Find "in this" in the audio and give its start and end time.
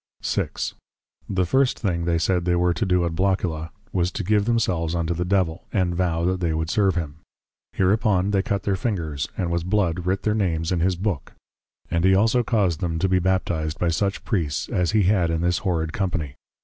15.29-15.59